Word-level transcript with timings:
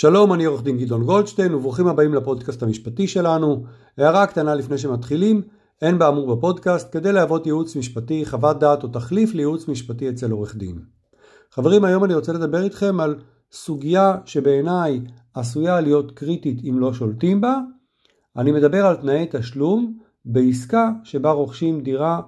שלום, 0.00 0.32
אני 0.32 0.44
עורך 0.44 0.62
דין 0.62 0.78
גדעון 0.78 1.04
גולדשטיין 1.04 1.54
וברוכים 1.54 1.86
הבאים 1.86 2.14
לפודקאסט 2.14 2.62
המשפטי 2.62 3.06
שלנו. 3.06 3.64
הערה 3.96 4.26
קטנה 4.26 4.54
לפני 4.54 4.78
שמתחילים, 4.78 5.42
אין 5.82 5.98
באמור 5.98 6.36
בפודקאסט 6.36 6.88
כדי 6.92 7.12
להוות 7.12 7.46
ייעוץ 7.46 7.76
משפטי, 7.76 8.26
חוות 8.26 8.58
דעת 8.58 8.82
או 8.82 8.88
תחליף 8.88 9.34
לייעוץ 9.34 9.68
משפטי 9.68 10.08
אצל 10.08 10.30
עורך 10.30 10.56
דין. 10.56 10.78
חברים, 11.52 11.84
היום 11.84 12.04
אני 12.04 12.14
רוצה 12.14 12.32
לדבר 12.32 12.62
איתכם 12.62 13.00
על 13.00 13.18
סוגיה 13.52 14.16
שבעיניי 14.24 15.00
עשויה 15.34 15.80
להיות 15.80 16.12
קריטית 16.12 16.60
אם 16.64 16.78
לא 16.78 16.92
שולטים 16.92 17.40
בה. 17.40 17.58
אני 18.36 18.52
מדבר 18.52 18.86
על 18.86 18.96
תנאי 18.96 19.26
תשלום 19.30 19.98
בעסקה 20.24 20.90
שבה 21.04 21.30
רוכשים 21.30 21.80
דירה 21.80 22.20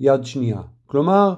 יד 0.00 0.24
שנייה. 0.24 0.62
כלומר, 0.86 1.34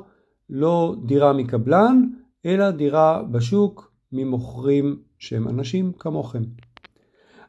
לא 0.50 0.96
דירה 1.07 1.32
מקבלן, 1.32 2.02
אלא 2.46 2.71
דירה 2.71 3.23
בשוק 3.23 3.93
ממוכרים 4.12 5.09
שהם 5.21 5.48
אנשים 5.48 5.93
כמוכם. 5.98 6.43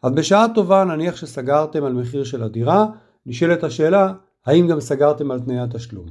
אז 0.04 0.12
בשעה 0.12 0.46
טובה 0.56 0.84
נניח 0.84 1.16
שסגרתם 1.16 1.84
על 1.84 1.94
מחיר 1.94 2.24
של 2.24 2.44
הדירה, 2.44 2.86
נשאלת 3.26 3.64
השאלה 3.64 4.14
האם 4.46 4.68
גם 4.68 4.80
סגרתם 4.80 5.32
על 5.32 5.40
תנאי 5.40 5.60
התשלום. 5.60 6.06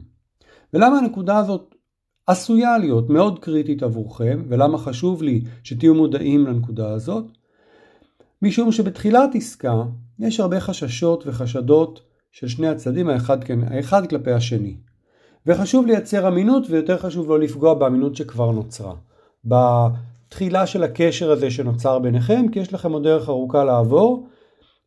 ולמה 0.74 0.98
הנקודה 0.98 1.38
הזאת 1.38 1.74
עשויה 2.26 2.78
להיות 2.78 3.10
מאוד 3.10 3.38
קריטית 3.38 3.82
עבורכם, 3.82 4.42
ולמה 4.48 4.78
חשוב 4.78 5.22
לי 5.22 5.44
שתהיו 5.64 5.94
מודעים 5.94 6.46
לנקודה 6.46 6.92
הזאת? 6.92 7.24
משום 8.42 8.72
שבתחילת 8.72 9.30
עסקה 9.34 9.82
יש 10.18 10.40
הרבה 10.40 10.60
חששות 10.60 11.24
וחשדות 11.26 12.00
של 12.32 12.48
שני 12.48 12.68
הצדדים, 12.68 13.08
האחד, 13.08 13.44
כן, 13.44 13.58
האחד 13.62 14.06
כלפי 14.06 14.32
השני. 14.32 14.76
וחשוב 15.46 15.86
לייצר 15.86 16.28
אמינות 16.28 16.62
ויותר 16.70 16.98
חשוב 16.98 17.28
לא 17.28 17.38
לפגוע 17.38 17.74
באמינות 17.74 18.16
שכבר 18.16 18.50
נוצרה. 18.50 18.94
תחילה 20.30 20.66
של 20.66 20.82
הקשר 20.82 21.30
הזה 21.30 21.50
שנוצר 21.50 21.98
ביניכם, 21.98 22.46
כי 22.52 22.58
יש 22.58 22.74
לכם 22.74 22.92
עוד 22.92 23.02
דרך 23.02 23.28
ארוכה 23.28 23.64
לעבור, 23.64 24.28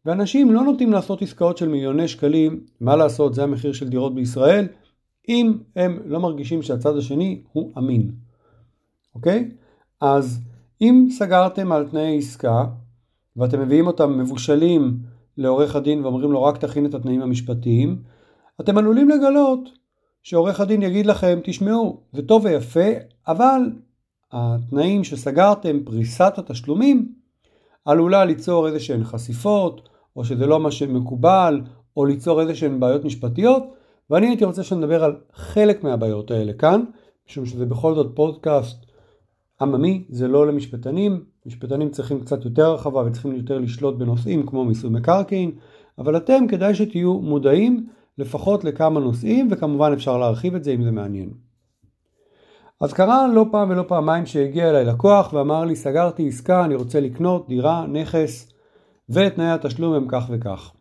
ואנשים 0.05 0.53
לא 0.53 0.63
נוטים 0.63 0.91
לעשות 0.91 1.21
עסקאות 1.21 1.57
של 1.57 1.67
מיליוני 1.67 2.07
שקלים, 2.07 2.63
מה 2.81 2.95
לעשות, 2.95 3.33
זה 3.33 3.43
המחיר 3.43 3.73
של 3.73 3.89
דירות 3.89 4.15
בישראל, 4.15 4.67
אם 5.29 5.57
הם 5.75 5.99
לא 6.05 6.19
מרגישים 6.19 6.61
שהצד 6.61 6.97
השני 6.97 7.41
הוא 7.51 7.71
אמין, 7.77 8.11
אוקיי? 9.15 9.51
אז 10.01 10.39
אם 10.81 11.07
סגרתם 11.11 11.71
על 11.71 11.87
תנאי 11.89 12.17
עסקה, 12.17 12.65
ואתם 13.37 13.61
מביאים 13.61 13.87
אותם 13.87 14.19
מבושלים 14.19 14.97
לעורך 15.37 15.75
הדין 15.75 16.03
ואומרים 16.03 16.31
לו 16.31 16.43
רק 16.43 16.57
תכין 16.57 16.85
את 16.85 16.93
התנאים 16.93 17.21
המשפטיים, 17.21 18.01
אתם 18.61 18.77
עלולים 18.77 19.09
לגלות 19.09 19.69
שעורך 20.23 20.59
הדין 20.59 20.81
יגיד 20.81 21.05
לכם, 21.05 21.39
תשמעו, 21.43 22.01
זה 22.13 22.21
טוב 22.21 22.45
ויפה, 22.45 22.89
אבל 23.27 23.61
התנאים 24.33 25.03
שסגרתם, 25.03 25.79
פריסת 25.85 26.33
התשלומים, 26.37 27.11
עלולה 27.85 28.25
ליצור 28.25 28.67
איזה 28.67 28.79
שהן 28.79 29.03
חשיפות, 29.03 29.89
או 30.15 30.25
שזה 30.25 30.45
לא 30.45 30.59
מה 30.59 30.71
שמקובל, 30.71 31.61
או 31.97 32.05
ליצור 32.05 32.41
איזה 32.41 32.55
שהן 32.55 32.79
בעיות 32.79 33.05
משפטיות, 33.05 33.63
ואני 34.09 34.27
הייתי 34.27 34.45
רוצה 34.45 34.63
שנדבר 34.63 35.03
על 35.03 35.15
חלק 35.33 35.83
מהבעיות 35.83 36.31
האלה 36.31 36.53
כאן, 36.53 36.83
משום 37.29 37.45
שזה 37.45 37.65
בכל 37.65 37.95
זאת 37.95 38.15
פודקאסט 38.15 38.85
עממי, 39.61 40.05
זה 40.09 40.27
לא 40.27 40.47
למשפטנים, 40.47 41.23
משפטנים 41.45 41.89
צריכים 41.89 42.19
קצת 42.19 42.45
יותר 42.45 42.65
הרחבה 42.65 43.01
וצריכים 43.05 43.35
יותר 43.35 43.57
לשלוט 43.57 43.95
בנושאים 43.95 44.45
כמו 44.45 44.65
מיסוי 44.65 44.89
מקרקעין, 44.89 45.51
אבל 45.97 46.17
אתם 46.17 46.47
כדאי 46.47 46.75
שתהיו 46.75 47.13
מודעים 47.13 47.87
לפחות 48.17 48.63
לכמה 48.63 48.99
נושאים, 48.99 49.47
וכמובן 49.51 49.93
אפשר 49.93 50.17
להרחיב 50.17 50.55
את 50.55 50.63
זה 50.63 50.71
אם 50.71 50.83
זה 50.83 50.91
מעניין. 50.91 51.29
אז 52.83 52.93
קרה 52.93 53.27
לא 53.27 53.45
פעם 53.51 53.69
ולא 53.69 53.83
פעמיים 53.87 54.25
שהגיע 54.25 54.69
אליי 54.69 54.85
לקוח 54.85 55.33
ואמר 55.33 55.65
לי 55.65 55.75
סגרתי 55.75 56.27
עסקה, 56.27 56.65
אני 56.65 56.75
רוצה 56.75 56.99
לקנות 56.99 57.47
דירה, 57.47 57.85
נכס 57.87 58.51
ותנאי 59.09 59.51
התשלום 59.51 59.93
הם 59.93 60.05
כך 60.09 60.25
וכך. 60.29 60.71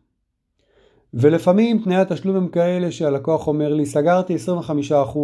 ולפעמים 1.15 1.79
תנאי 1.79 1.97
התשלום 1.97 2.37
הם 2.37 2.49
כאלה 2.49 2.93
שהלקוח 2.93 3.47
אומר 3.47 3.75
לי 3.75 3.87
סגרתי 3.87 4.37
25% 5.15 5.19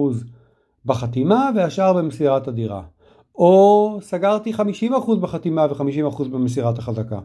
בחתימה 0.84 1.50
והשאר 1.56 1.92
במסירת 1.92 2.48
הדירה. 2.48 2.82
או 3.34 3.98
סגרתי 4.02 4.52
50% 4.54 5.14
בחתימה 5.20 5.66
ו-50% 5.70 6.24
במסירת 6.24 6.78
החזקה. 6.78 7.18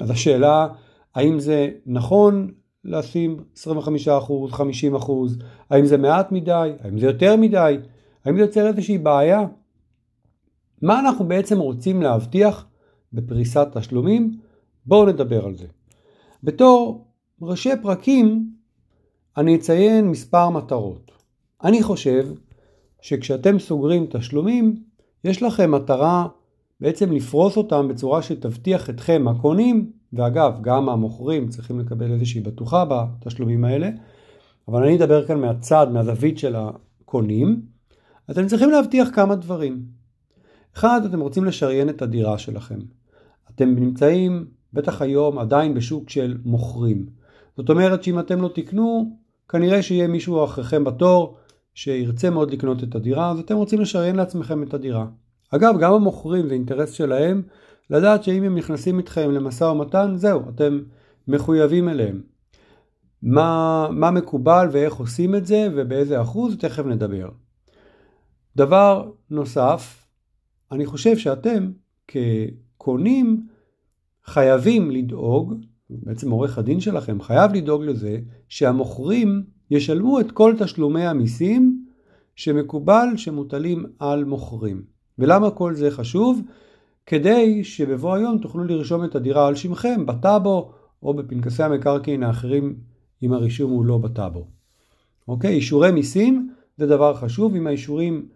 אז 0.00 0.10
השאלה 0.10 0.68
האם 1.14 1.40
זה 1.40 1.68
נכון 1.86 2.50
לשים 2.84 3.44
25%, 3.56 3.60
50%, 4.52 4.58
האם 5.70 5.86
זה 5.86 5.96
מעט 5.96 6.32
מדי, 6.32 6.72
האם 6.84 6.98
זה 6.98 7.06
יותר 7.06 7.36
מדי, 7.36 7.76
האם 8.24 8.36
זה 8.36 8.42
יוצר 8.42 8.66
איזושהי 8.66 8.98
בעיה? 8.98 9.46
מה 10.82 11.00
אנחנו 11.00 11.24
בעצם 11.28 11.58
רוצים 11.58 12.02
להבטיח 12.02 12.66
בפריסת 13.12 13.68
תשלומים? 13.72 14.38
בואו 14.86 15.06
נדבר 15.06 15.46
על 15.46 15.54
זה. 15.54 15.66
בתור 16.42 17.06
ראשי 17.42 17.70
פרקים 17.82 18.50
אני 19.36 19.56
אציין 19.56 20.08
מספר 20.08 20.50
מטרות. 20.50 21.10
אני 21.64 21.82
חושב 21.82 22.26
שכשאתם 23.00 23.58
סוגרים 23.58 24.06
תשלומים 24.10 24.82
יש 25.24 25.42
לכם 25.42 25.70
מטרה 25.70 26.26
בעצם 26.80 27.12
לפרוס 27.12 27.56
אותם 27.56 27.88
בצורה 27.88 28.22
שתבטיח 28.22 28.90
אתכם 28.90 29.24
הקונים 29.28 29.92
ואגב 30.12 30.58
גם 30.60 30.88
המוכרים 30.88 31.48
צריכים 31.48 31.80
לקבל 31.80 32.12
איזושהי 32.12 32.40
בטוחה 32.40 32.84
בתשלומים 32.84 33.64
האלה 33.64 33.90
אבל 34.68 34.82
אני 34.82 34.96
אדבר 34.96 35.26
כאן 35.26 35.40
מהצד, 35.40 35.86
מהזווית 35.92 36.38
של 36.38 36.56
הקונים 36.56 37.73
אתם 38.30 38.46
צריכים 38.46 38.70
להבטיח 38.70 39.08
כמה 39.12 39.34
דברים. 39.34 39.82
אחד, 40.76 41.00
אתם 41.04 41.20
רוצים 41.20 41.44
לשריין 41.44 41.88
את 41.88 42.02
הדירה 42.02 42.38
שלכם. 42.38 42.78
אתם 43.54 43.68
נמצאים, 43.74 44.46
בטח 44.72 45.02
היום, 45.02 45.38
עדיין 45.38 45.74
בשוק 45.74 46.10
של 46.10 46.38
מוכרים. 46.44 47.06
זאת 47.56 47.70
אומרת 47.70 48.02
שאם 48.02 48.18
אתם 48.18 48.42
לא 48.42 48.50
תקנו, 48.54 49.16
כנראה 49.48 49.82
שיהיה 49.82 50.08
מישהו 50.08 50.44
אחריכם 50.44 50.84
בתור 50.84 51.36
שירצה 51.74 52.30
מאוד 52.30 52.50
לקנות 52.50 52.84
את 52.84 52.94
הדירה, 52.94 53.30
אז 53.30 53.38
אתם 53.38 53.56
רוצים 53.56 53.80
לשריין 53.80 54.16
לעצמכם 54.16 54.62
את 54.62 54.74
הדירה. 54.74 55.06
אגב, 55.50 55.78
גם 55.80 55.92
המוכרים 55.92 56.48
זה 56.48 56.54
אינטרס 56.54 56.92
שלהם 56.92 57.42
לדעת 57.90 58.24
שאם 58.24 58.42
הם 58.42 58.58
נכנסים 58.58 58.98
איתכם 58.98 59.30
למשא 59.30 59.64
ומתן, 59.64 60.12
זהו, 60.16 60.42
אתם 60.54 60.80
מחויבים 61.28 61.88
אליהם. 61.88 62.20
מה, 63.22 63.88
מה 63.90 64.10
מקובל 64.10 64.68
ואיך 64.72 64.94
עושים 64.94 65.34
את 65.34 65.46
זה 65.46 65.68
ובאיזה 65.74 66.20
אחוז, 66.20 66.56
תכף 66.58 66.86
נדבר. 66.86 67.28
דבר 68.56 69.10
נוסף, 69.30 70.06
אני 70.72 70.86
חושב 70.86 71.16
שאתם 71.18 71.70
כקונים 72.08 73.46
חייבים 74.24 74.90
לדאוג, 74.90 75.54
בעצם 75.90 76.30
עורך 76.30 76.58
הדין 76.58 76.80
שלכם 76.80 77.20
חייב 77.22 77.54
לדאוג 77.54 77.82
לזה 77.82 78.18
שהמוכרים 78.48 79.42
ישלמו 79.70 80.20
את 80.20 80.32
כל 80.32 80.54
תשלומי 80.58 81.06
המיסים 81.06 81.84
שמקובל 82.36 83.08
שמוטלים 83.16 83.86
על 83.98 84.24
מוכרים. 84.24 84.82
ולמה 85.18 85.50
כל 85.50 85.74
זה 85.74 85.90
חשוב? 85.90 86.40
כדי 87.06 87.64
שבבוא 87.64 88.14
היום 88.14 88.38
תוכלו 88.38 88.64
לרשום 88.64 89.04
את 89.04 89.14
הדירה 89.14 89.46
על 89.46 89.54
שמכם 89.54 90.06
בטאבו 90.06 90.72
או 91.02 91.14
בפנקסי 91.14 91.62
המקרקעין 91.62 92.22
האחרים 92.22 92.76
אם 93.22 93.32
הרישום 93.32 93.70
הוא 93.70 93.84
לא 93.84 93.98
בטאבו. 93.98 94.46
אוקיי, 95.28 95.54
אישורי 95.54 95.90
מיסים 95.90 96.50
זה 96.76 96.86
דבר 96.86 97.14
חשוב, 97.14 97.54
אם 97.54 97.66
האישורים 97.66 98.28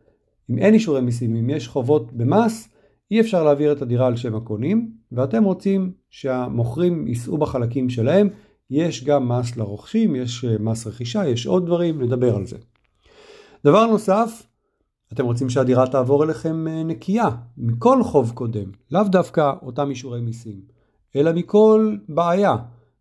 אם 0.51 0.59
אין 0.59 0.75
אישורי 0.75 1.01
מיסים, 1.01 1.37
אם 1.37 1.51
יש 1.51 1.69
חובות 1.69 2.13
במס, 2.13 2.69
אי 3.11 3.21
אפשר 3.21 3.45
להעביר 3.45 3.73
את 3.73 3.83
הדירה 3.83 4.07
על 4.07 4.17
שם 4.17 4.35
הקונים, 4.35 4.93
ואתם 5.13 5.45
רוצים 5.45 5.93
שהמוכרים 6.11 7.07
יישאו 7.07 7.39
בחלקים 7.39 7.91
שלהם. 7.91 8.29
יש 8.71 9.05
גם 9.05 9.29
מס 9.29 9.57
לרוכשים, 9.57 10.17
יש 10.17 10.45
אה, 10.45 10.57
מס 10.61 10.87
רכישה, 10.87 11.29
יש 11.29 11.47
עוד 11.47 11.67
דברים, 11.67 12.03
נדבר 12.03 12.37
על 12.37 12.47
זה. 12.47 12.57
דבר 13.65 13.87
נוסף, 13.87 14.47
אתם 15.13 15.25
רוצים 15.25 15.51
שהדירה 15.51 15.87
תעבור 15.87 16.25
אליכם 16.25 16.69
אה, 16.69 16.83
נקייה 16.83 17.29
מכל 17.57 18.03
חוב 18.03 18.33
קודם, 18.35 18.71
לאו 18.91 19.03
דווקא 19.03 19.53
אותם 19.63 19.91
אישורי 19.91 20.21
מיסים, 20.21 20.61
אלא 21.17 21.33
מכל 21.33 21.97
בעיה, 22.09 22.57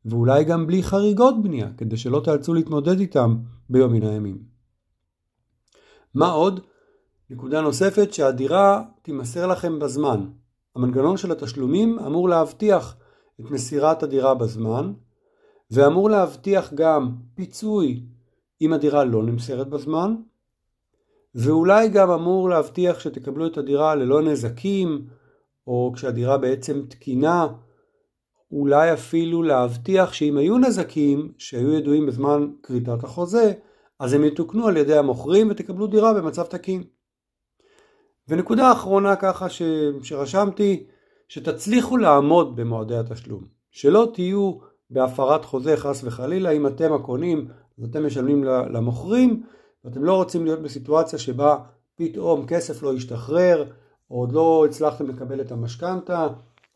ואולי 0.06 0.44
גם 0.44 0.68
בלי 0.68 0.84
חריגות 0.84 1.44
בנייה, 1.44 1.70
כדי 1.78 1.98
שלא 1.98 2.22
תאלצו 2.24 2.54
להתמודד 2.54 3.00
איתם 3.00 3.38
ביום 3.70 3.94
מן 3.94 4.04
הימים. 4.04 4.38
מה 6.14 6.32
עוד? 6.32 6.60
נקודה 7.30 7.62
נוספת 7.62 8.14
שהדירה 8.14 8.82
תימסר 9.02 9.48
לכם 9.48 9.80
בזמן. 9.80 10.26
המנגנון 10.76 11.18
של 11.18 11.32
התשלומים 11.32 12.00
אמור 12.00 12.30
להבטיח 12.30 12.96
את 13.40 13.52
מסירת 13.52 14.04
הדירה 14.04 14.34
בזמן 14.36 14.94
ואמור 15.72 16.10
להבטיח 16.10 16.74
גם 16.74 17.12
פיצוי 17.36 18.04
אם 18.62 18.74
הדירה 18.74 19.04
לא 19.04 19.24
נמסרת 19.24 19.70
בזמן 19.70 20.16
ואולי 21.36 21.90
גם 21.90 22.12
אמור 22.12 22.50
להבטיח 22.50 23.00
שתקבלו 23.00 23.48
את 23.48 23.58
הדירה 23.58 23.96
ללא 23.96 24.22
נזקים 24.22 25.08
או 25.68 25.92
כשהדירה 25.96 26.38
בעצם 26.38 26.82
תקינה 26.90 27.48
אולי 28.52 28.94
אפילו 28.94 29.44
להבטיח 29.44 30.14
שאם 30.14 30.38
היו 30.38 30.58
נזקים 30.58 31.32
שהיו 31.38 31.74
ידועים 31.74 32.06
בזמן 32.06 32.48
כריתת 32.64 33.04
החוזה 33.04 33.54
אז 34.00 34.14
הם 34.14 34.24
יתוקנו 34.24 34.68
על 34.68 34.78
ידי 34.78 34.98
המוכרים 34.98 35.48
ותקבלו 35.52 35.88
דירה 35.88 36.14
במצב 36.14 36.44
תקין. 36.44 36.84
ונקודה 38.30 38.72
אחרונה 38.72 39.16
ככה 39.16 39.50
ש... 39.50 39.62
שרשמתי 40.04 40.84
שתצליחו 41.28 41.98
לעמוד 41.98 42.56
במועדי 42.56 42.98
התשלום, 42.98 43.44
שלא 43.72 44.12
תהיו 44.14 44.58
בהפרת 44.90 45.46
חוזה 45.46 45.78
חס 45.78 46.04
וחלילה, 46.04 46.52
אם 46.52 46.68
אתם 46.68 46.94
הקונים 46.94 47.48
אז 47.78 47.84
אתם 47.84 48.06
משלמים 48.06 48.44
למוכרים 48.44 49.44
ואתם 49.86 50.04
לא 50.04 50.16
רוצים 50.16 50.46
להיות 50.46 50.62
בסיטואציה 50.62 51.20
שבה 51.20 51.58
פתאום 51.96 52.46
כסף 52.48 52.84
לא 52.84 52.94
ישתחרר 52.94 53.64
או 54.12 54.20
עוד 54.20 54.32
לא 54.32 54.66
הצלחתם 54.66 55.08
לקבל 55.08 55.42
את 55.42 55.52
המשכנתה 55.52 56.28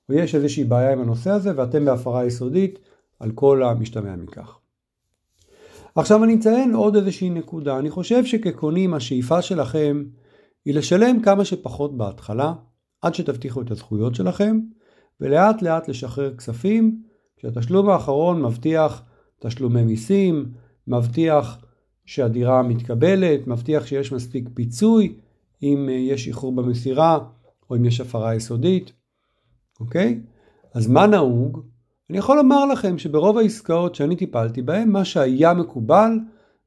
ויש 0.09 0.35
איזושהי 0.35 0.63
בעיה 0.63 0.91
עם 0.91 1.01
הנושא 1.01 1.29
הזה 1.29 1.51
ואתם 1.55 1.85
בהפרה 1.85 2.25
יסודית 2.25 2.79
על 3.19 3.31
כל 3.31 3.63
המשתמע 3.63 4.15
מכך. 4.15 4.57
עכשיו 5.95 6.23
אני 6.23 6.35
אציין 6.35 6.73
עוד 6.73 6.95
איזושהי 6.95 7.29
נקודה, 7.29 7.77
אני 7.77 7.89
חושב 7.89 8.25
שכקונים 8.25 8.93
השאיפה 8.93 9.41
שלכם 9.41 10.03
היא 10.65 10.73
לשלם 10.73 11.21
כמה 11.21 11.45
שפחות 11.45 11.97
בהתחלה 11.97 12.53
עד 13.01 13.15
שתבטיחו 13.15 13.61
את 13.61 13.71
הזכויות 13.71 14.15
שלכם 14.15 14.59
ולאט 15.21 15.61
לאט 15.61 15.87
לשחרר 15.87 16.35
כספים 16.37 17.01
כשהתשלום 17.37 17.89
האחרון 17.89 18.41
מבטיח 18.41 19.03
תשלומי 19.39 19.83
מיסים, 19.83 20.51
מבטיח 20.87 21.65
שהדירה 22.05 22.63
מתקבלת, 22.63 23.47
מבטיח 23.47 23.85
שיש 23.85 24.11
מספיק 24.11 24.49
פיצוי 24.53 25.15
אם 25.63 25.89
אה, 25.89 25.93
יש 25.93 26.27
איחור 26.27 26.55
במסירה 26.55 27.19
או 27.69 27.75
אם 27.75 27.85
יש 27.85 28.01
הפרה 28.01 28.35
יסודית, 28.35 28.91
אוקיי? 29.79 30.19
אז 30.73 30.87
מה 30.87 31.07
נהוג? 31.07 31.61
אני 32.09 32.17
יכול 32.17 32.37
לומר 32.37 32.65
לכם 32.65 32.97
שברוב 32.97 33.37
העסקאות 33.37 33.95
שאני 33.95 34.15
טיפלתי 34.15 34.61
בהן, 34.61 34.89
מה 34.89 35.05
שהיה 35.05 35.53
מקובל, 35.53 36.19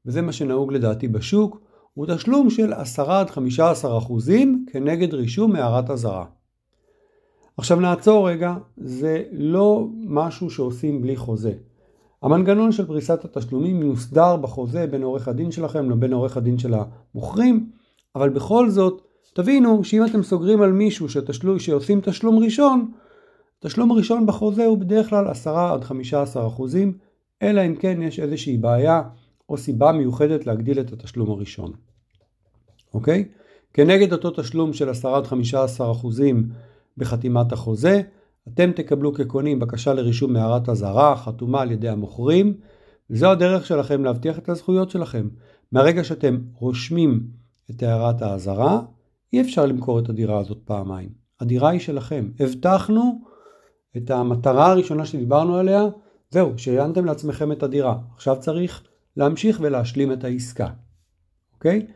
וזה 0.05 0.21
מה 0.21 0.31
שנהוג 0.31 0.73
לדעתי 0.73 1.07
בשוק, 1.07 1.64
הוא 1.95 2.05
תשלום 2.15 2.49
של 2.49 2.73
10 2.73 3.11
עד 3.11 3.29
15 3.29 3.97
אחוזים 3.97 4.65
כנגד 4.71 5.13
רישום 5.13 5.53
מערת 5.53 5.89
אזהרה. 5.89 6.25
עכשיו 7.57 7.79
נעצור 7.79 8.29
רגע, 8.29 8.55
זה 8.77 9.23
לא 9.31 9.87
משהו 10.03 10.49
שעושים 10.49 11.01
בלי 11.01 11.15
חוזה. 11.15 11.53
המנגנון 12.21 12.71
של 12.71 12.85
פריסת 12.85 13.25
התשלומים 13.25 13.81
יוסדר 13.81 14.35
בחוזה 14.35 14.87
בין 14.87 15.03
עורך 15.03 15.27
הדין 15.27 15.51
שלכם 15.51 15.89
לבין 15.89 16.13
עורך 16.13 16.37
הדין 16.37 16.57
של 16.57 16.73
המוכרים, 16.73 17.69
אבל 18.15 18.29
בכל 18.29 18.69
זאת, 18.69 19.01
תבינו 19.33 19.83
שאם 19.83 20.05
אתם 20.05 20.23
סוגרים 20.23 20.61
על 20.61 20.71
מישהו 20.71 21.09
שתשלו, 21.09 21.59
שעושים 21.59 22.01
תשלום 22.01 22.39
ראשון, 22.39 22.91
תשלום 23.59 23.91
ראשון 23.91 24.25
בחוזה 24.25 24.65
הוא 24.65 24.77
בדרך 24.77 25.09
כלל 25.09 25.27
10 25.27 25.57
עד 25.57 25.83
15 25.83 26.47
אחוזים, 26.47 26.97
אלא 27.41 27.61
אם 27.65 27.75
כן 27.75 28.01
יש 28.01 28.19
איזושהי 28.19 28.57
בעיה 28.57 29.01
או 29.49 29.57
סיבה 29.57 29.91
מיוחדת 29.91 30.47
להגדיל 30.47 30.79
את 30.79 30.93
התשלום 30.93 31.31
הראשון. 31.31 31.71
אוקיי? 32.93 33.25
כנגד 33.73 34.13
אותו 34.13 34.31
תשלום 34.31 34.73
של 34.73 34.89
10 34.89 35.15
עד 35.15 35.27
15 35.27 35.91
אחוזים 35.91 36.49
בחתימת 36.97 37.51
החוזה, 37.51 38.01
אתם 38.47 38.71
תקבלו 38.71 39.13
כקונים 39.13 39.59
בקשה 39.59 39.93
לרישום 39.93 40.33
מערת 40.33 40.69
אזהרה 40.69 41.15
חתומה 41.17 41.61
על 41.61 41.71
ידי 41.71 41.89
המוכרים, 41.89 42.53
וזו 43.09 43.31
הדרך 43.31 43.65
שלכם 43.65 44.03
להבטיח 44.03 44.37
את 44.37 44.49
הזכויות 44.49 44.89
שלכם. 44.89 45.27
מהרגע 45.71 46.03
שאתם 46.03 46.39
רושמים 46.53 47.27
את 47.71 47.83
הערת 47.83 48.21
האזהרה, 48.21 48.81
אי 49.33 49.41
אפשר 49.41 49.65
למכור 49.65 49.99
את 49.99 50.09
הדירה 50.09 50.39
הזאת 50.39 50.57
פעמיים. 50.65 51.09
הדירה 51.39 51.69
היא 51.69 51.79
שלכם. 51.79 52.29
הבטחנו 52.39 53.21
את 53.97 54.11
המטרה 54.11 54.71
הראשונה 54.71 55.05
שדיברנו 55.05 55.57
עליה, 55.57 55.83
זהו, 56.29 56.53
שריינתם 56.57 57.05
לעצמכם 57.05 57.51
את 57.51 57.63
הדירה. 57.63 57.97
עכשיו 58.15 58.35
צריך 58.39 58.83
להמשיך 59.17 59.59
ולהשלים 59.61 60.11
את 60.11 60.23
העסקה. 60.23 60.67
אוקיי? 61.53 61.87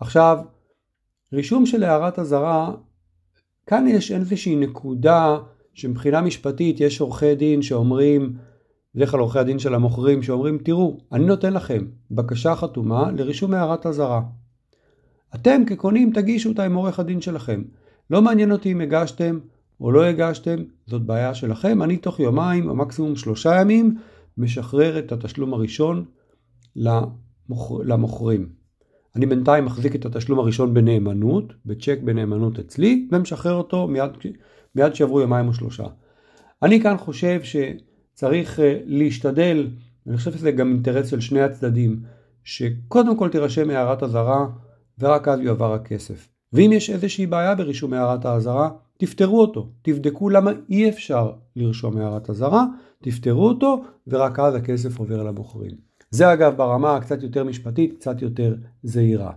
עכשיו, 0.00 0.38
רישום 1.32 1.66
של 1.66 1.82
הערת 1.82 2.18
אזהרה, 2.18 2.74
כאן 3.66 3.86
יש 3.88 4.12
איזושהי 4.12 4.56
נקודה 4.56 5.38
שמבחינה 5.74 6.20
משפטית 6.20 6.80
יש 6.80 7.00
עורכי 7.00 7.34
דין 7.34 7.62
שאומרים, 7.62 8.36
בדרך 8.94 9.10
כלל 9.10 9.20
עורכי 9.20 9.38
הדין 9.38 9.58
של 9.58 9.74
המוכרים 9.74 10.22
שאומרים, 10.22 10.58
תראו, 10.58 10.98
אני 11.12 11.24
נותן 11.24 11.52
לכם 11.52 11.86
בקשה 12.10 12.54
חתומה 12.54 13.10
לרישום 13.10 13.54
הערת 13.54 13.86
אזהרה. 13.86 14.22
אתם 15.34 15.62
כקונים 15.66 16.12
תגישו 16.12 16.48
אותה 16.48 16.64
עם 16.64 16.74
עורך 16.74 16.98
הדין 16.98 17.20
שלכם. 17.20 17.62
לא 18.10 18.22
מעניין 18.22 18.52
אותי 18.52 18.72
אם 18.72 18.80
הגשתם 18.80 19.38
או 19.80 19.92
לא 19.92 20.04
הגשתם, 20.04 20.56
זאת 20.86 21.02
בעיה 21.02 21.34
שלכם. 21.34 21.82
אני 21.82 21.96
תוך 21.96 22.20
יומיים 22.20 22.68
או 22.68 22.76
מקסימום 22.76 23.16
שלושה 23.16 23.60
ימים 23.60 23.96
משחרר 24.38 24.98
את 24.98 25.12
התשלום 25.12 25.54
הראשון 25.54 26.04
למוכ... 26.76 27.72
למוכרים. 27.84 28.48
אני 29.16 29.26
בינתיים 29.26 29.64
מחזיק 29.64 29.94
את 29.94 30.06
התשלום 30.06 30.38
הראשון 30.38 30.74
בנאמנות, 30.74 31.52
בצ'ק 31.66 31.98
בנאמנות 32.04 32.58
אצלי, 32.58 33.08
ומשחרר 33.12 33.54
אותו 33.54 33.88
מיד, 33.88 34.10
מיד 34.74 34.94
שעברו 34.94 35.20
יומיים 35.20 35.48
או 35.48 35.54
שלושה. 35.54 35.84
אני 36.62 36.80
כאן 36.80 36.96
חושב 36.96 37.40
שצריך 37.42 38.60
אה, 38.60 38.78
להשתדל, 38.86 39.70
אני 40.06 40.16
חושב 40.16 40.32
שזה 40.32 40.50
גם 40.50 40.68
אינטרס 40.68 41.10
של 41.10 41.20
שני 41.20 41.40
הצדדים, 41.40 42.00
שקודם 42.44 43.16
כל 43.16 43.28
תירשם 43.28 43.70
הערת 43.70 44.02
אזהרה 44.02 44.46
ורק 44.98 45.28
אז 45.28 45.40
יועבר 45.40 45.72
הכסף. 45.74 46.28
ואם 46.52 46.70
יש 46.72 46.90
איזושהי 46.90 47.26
בעיה 47.26 47.54
ברישום 47.54 47.92
הערת 47.92 48.24
האזהרה, 48.24 48.70
תפתרו 48.98 49.40
אותו, 49.40 49.68
תבדקו 49.82 50.30
למה 50.30 50.50
אי 50.70 50.88
אפשר 50.88 51.32
לרשום 51.56 51.96
הערת 51.96 52.30
אזהרה, 52.30 52.64
תפתרו 53.02 53.48
אותו 53.48 53.84
ורק 54.06 54.38
אז 54.38 54.54
הכסף 54.54 54.98
עובר 54.98 55.22
למוכרים. 55.22 55.93
זה 56.14 56.32
אגב 56.32 56.56
ברמה 56.56 56.96
הקצת 56.96 57.22
יותר 57.22 57.44
משפטית, 57.44 57.94
קצת 57.94 58.22
יותר 58.22 58.54
זהירה. 58.82 59.32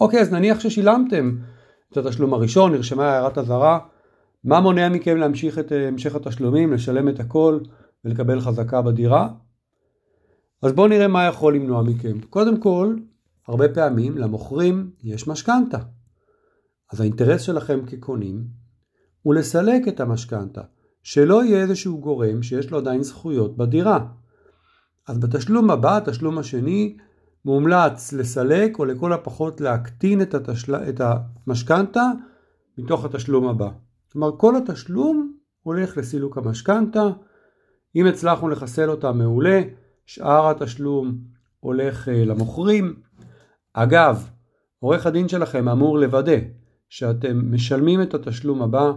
אוקיי, 0.00 0.20
אז 0.20 0.32
נניח 0.32 0.60
ששילמתם 0.60 1.36
את 1.92 1.96
התשלום 1.96 2.34
הראשון, 2.34 2.72
נרשמה 2.72 3.10
הערת 3.10 3.38
אזהרה, 3.38 3.78
מה 4.44 4.60
מונע 4.60 4.88
מכם 4.88 5.16
להמשיך 5.16 5.58
את 5.58 5.72
אה, 5.72 5.88
המשך 5.88 6.14
התשלומים, 6.14 6.72
לשלם 6.72 7.08
את 7.08 7.20
הכל 7.20 7.58
ולקבל 8.04 8.40
חזקה 8.40 8.82
בדירה? 8.82 9.28
אז 10.62 10.72
בואו 10.72 10.88
נראה 10.88 11.08
מה 11.08 11.24
יכול 11.24 11.54
למנוע 11.54 11.82
מכם. 11.82 12.20
קודם 12.20 12.60
כל, 12.60 12.96
הרבה 13.48 13.68
פעמים 13.68 14.18
למוכרים 14.18 14.90
יש 15.02 15.28
משכנתה. 15.28 15.78
אז 16.92 17.00
האינטרס 17.00 17.42
שלכם 17.42 17.80
כקונים 17.86 18.44
הוא 19.22 19.34
לסלק 19.34 19.88
את 19.88 20.00
המשכנתה, 20.00 20.62
שלא 21.02 21.44
יהיה 21.44 21.62
איזשהו 21.62 22.00
גורם 22.00 22.42
שיש 22.42 22.70
לו 22.70 22.78
עדיין 22.78 23.02
זכויות 23.02 23.56
בדירה. 23.56 24.06
אז 25.08 25.18
בתשלום 25.18 25.70
הבא, 25.70 25.96
התשלום 25.96 26.38
השני, 26.38 26.96
מומלץ 27.44 28.12
לסלק 28.12 28.78
או 28.78 28.84
לכל 28.84 29.12
הפחות 29.12 29.60
להקטין 29.60 30.22
את, 30.22 30.34
התשל... 30.34 30.74
את 30.74 31.00
המשכנתה 31.46 32.10
מתוך 32.78 33.04
התשלום 33.04 33.48
הבא. 33.48 33.68
כלומר 34.12 34.36
כל 34.36 34.56
התשלום 34.56 35.32
הולך 35.62 35.96
לסילוק 35.96 36.38
המשכנתה, 36.38 37.08
אם 37.96 38.06
הצלחנו 38.06 38.48
לחסל 38.48 38.90
אותה 38.90 39.12
מעולה, 39.12 39.62
שאר 40.06 40.50
התשלום 40.50 41.18
הולך 41.60 42.08
אה, 42.08 42.24
למוכרים. 42.24 42.96
אגב, 43.72 44.28
עורך 44.78 45.06
הדין 45.06 45.28
שלכם 45.28 45.68
אמור 45.68 45.98
לוודא 45.98 46.36
שאתם 46.88 47.54
משלמים 47.54 48.02
את 48.02 48.14
התשלום 48.14 48.62
הבא, 48.62 48.92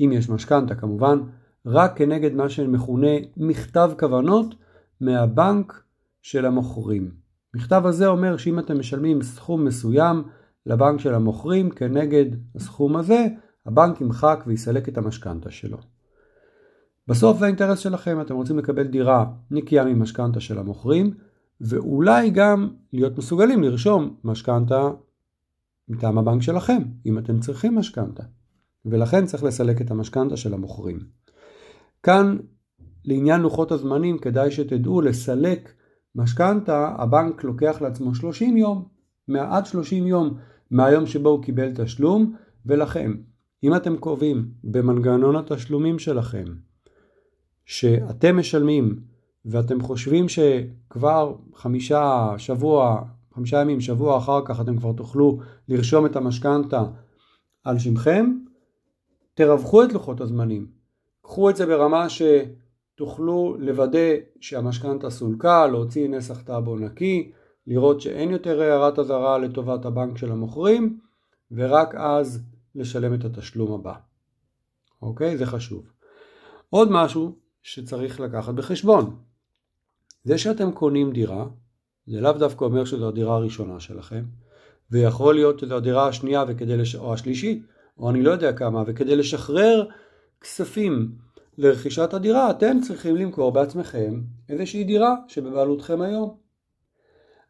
אם 0.00 0.10
יש 0.12 0.28
משכנתה 0.28 0.74
כמובן, 0.74 1.18
רק 1.66 1.98
כנגד 1.98 2.34
מה 2.34 2.48
שמכונה 2.48 3.16
מכתב 3.36 3.90
כוונות 3.98 4.54
מהבנק 5.00 5.82
של 6.22 6.46
המוכרים. 6.46 7.10
מכתב 7.54 7.82
הזה 7.86 8.06
אומר 8.06 8.36
שאם 8.36 8.58
אתם 8.58 8.78
משלמים 8.78 9.22
סכום 9.22 9.64
מסוים 9.64 10.22
לבנק 10.66 11.00
של 11.00 11.14
המוכרים 11.14 11.70
כנגד 11.70 12.24
הסכום 12.54 12.96
הזה, 12.96 13.26
הבנק 13.66 14.00
ימחק 14.00 14.44
ויסלק 14.46 14.88
את 14.88 14.98
המשכנתה 14.98 15.50
שלו. 15.50 15.78
בסוף 17.08 17.38
זה 17.38 17.44
האינטרס 17.44 17.78
שלכם, 17.78 18.20
אתם 18.20 18.34
רוצים 18.34 18.58
לקבל 18.58 18.86
דירה 18.86 19.26
נקייה 19.50 19.84
ממשכנתה 19.84 20.40
של 20.40 20.58
המוכרים, 20.58 21.14
ואולי 21.60 22.30
גם 22.30 22.68
להיות 22.92 23.18
מסוגלים 23.18 23.62
לרשום 23.62 24.16
משכנתה 24.24 24.90
מטעם 25.88 26.18
הבנק 26.18 26.42
שלכם, 26.42 26.82
אם 27.06 27.18
אתם 27.18 27.40
צריכים 27.40 27.78
משכנתה. 27.78 28.22
ולכן 28.86 29.26
צריך 29.26 29.44
לסלק 29.44 29.80
את 29.80 29.90
המשכנתה 29.90 30.36
של 30.36 30.54
המוכרים. 30.54 30.98
כאן, 32.02 32.36
לעניין 33.06 33.40
לוחות 33.40 33.72
הזמנים, 33.72 34.18
כדאי 34.18 34.50
שתדעו 34.50 35.00
לסלק 35.00 35.72
משכנתה, 36.14 36.94
הבנק 36.98 37.44
לוקח 37.44 37.80
לעצמו 37.80 38.14
30 38.14 38.56
יום, 38.56 38.84
עד 39.38 39.66
30 39.66 40.06
יום 40.06 40.34
מהיום 40.70 41.06
שבו 41.06 41.28
הוא 41.28 41.42
קיבל 41.42 41.72
תשלום, 41.74 42.34
ולכם, 42.66 43.14
אם 43.62 43.76
אתם 43.76 43.96
קובעים 43.96 44.48
במנגנון 44.64 45.36
התשלומים 45.36 45.98
שלכם 45.98 46.44
שאתם 47.64 48.36
משלמים 48.36 49.00
ואתם 49.44 49.80
חושבים 49.80 50.26
שכבר 50.28 51.34
חמישה 51.54 52.34
שבוע, 52.38 53.02
חמישה 53.34 53.60
ימים, 53.60 53.80
שבוע 53.80 54.18
אחר 54.18 54.40
כך 54.44 54.60
אתם 54.60 54.76
כבר 54.76 54.92
תוכלו 54.92 55.38
לרשום 55.68 56.06
את 56.06 56.16
המשכנתה 56.16 56.84
על 57.64 57.78
שמכם, 57.78 58.32
תרווחו 59.34 59.84
את 59.84 59.92
לוחות 59.92 60.20
הזמנים. 60.20 60.66
קחו 61.22 61.50
את 61.50 61.56
זה 61.56 61.66
ברמה 61.66 62.08
שתוכלו 62.96 63.56
לוודא 63.58 64.14
שהמשכנתה 64.40 65.10
סולקה, 65.10 65.66
להוציא 65.66 66.08
נסח 66.08 66.42
טאבו 66.42 66.76
נקי, 66.76 67.32
לראות 67.66 68.00
שאין 68.00 68.30
יותר 68.30 68.60
הערת 68.60 68.98
אזהרה 68.98 69.38
לטובת 69.38 69.84
הבנק 69.84 70.18
של 70.18 70.32
המוכרים, 70.32 70.98
ורק 71.50 71.94
אז 71.94 72.42
לשלם 72.74 73.14
את 73.14 73.24
התשלום 73.24 73.72
הבא. 73.72 73.94
אוקיי? 75.02 75.36
זה 75.36 75.46
חשוב. 75.46 75.90
עוד 76.70 76.88
משהו 76.90 77.36
שצריך 77.62 78.20
לקחת 78.20 78.54
בחשבון. 78.54 79.16
זה 80.24 80.38
שאתם 80.38 80.72
קונים 80.72 81.12
דירה, 81.12 81.46
זה 82.06 82.20
לאו 82.20 82.32
דווקא 82.32 82.64
אומר 82.64 82.84
שזו 82.84 83.08
הדירה 83.08 83.36
הראשונה 83.36 83.80
שלכם, 83.80 84.24
ויכול 84.90 85.34
להיות 85.34 85.58
שזו 85.58 85.76
הדירה 85.76 86.08
השנייה 86.08 86.44
וכדי 86.48 86.76
לש... 86.76 86.94
או 86.94 87.14
השלישית, 87.14 87.66
או 87.98 88.10
אני 88.10 88.22
לא 88.22 88.30
יודע 88.30 88.52
כמה, 88.52 88.82
וכדי 88.86 89.16
לשחרר 89.16 89.88
כספים 90.40 91.25
לרכישת 91.58 92.14
הדירה, 92.14 92.50
אתם 92.50 92.80
צריכים 92.80 93.16
למכור 93.16 93.52
בעצמכם 93.52 94.20
איזושהי 94.48 94.84
דירה 94.84 95.14
שבבעלותכם 95.28 96.00
היום. 96.00 96.36